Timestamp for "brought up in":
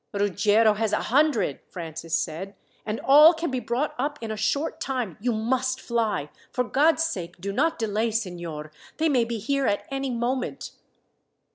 3.59-4.31